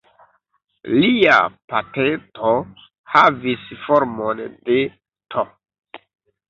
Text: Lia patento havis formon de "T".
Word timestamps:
Lia 1.03 1.35
patento 1.73 2.55
havis 3.17 3.69
formon 3.85 4.43
de 4.51 4.81
"T". 5.37 5.47